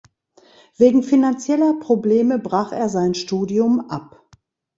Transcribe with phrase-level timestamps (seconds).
[0.77, 4.27] Wegen finanzieller Probleme brach er sein Studium ab.